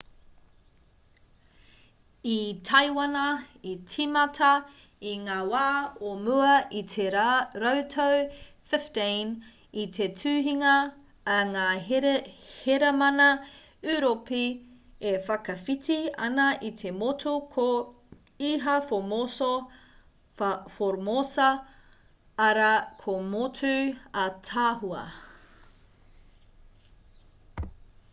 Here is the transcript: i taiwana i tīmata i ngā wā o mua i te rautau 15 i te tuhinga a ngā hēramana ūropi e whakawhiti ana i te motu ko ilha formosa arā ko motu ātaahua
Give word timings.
i 2.35 2.37
taiwana 2.67 3.25
i 3.71 3.73
tīmata 3.89 4.47
i 5.09 5.11
ngā 5.25 5.35
wā 5.49 5.65
o 6.11 6.13
mua 6.21 6.53
i 6.79 6.81
te 6.93 7.03
rautau 7.15 8.15
15 8.71 9.35
i 9.83 9.85
te 9.97 10.07
tuhinga 10.23 10.71
a 11.33 11.37
ngā 11.51 11.67
hēramana 11.89 13.27
ūropi 13.97 14.41
e 15.11 15.13
whakawhiti 15.29 15.99
ana 16.31 16.47
i 16.71 16.73
te 16.81 16.95
motu 17.03 17.35
ko 17.53 17.69
ilha 18.49 18.75
formosa 20.79 21.53
arā 22.49 22.73
ko 23.05 23.19
motu 23.37 23.75
ātaahua 24.25 25.05